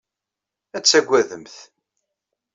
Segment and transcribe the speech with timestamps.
[0.77, 1.55] Ad tagademt.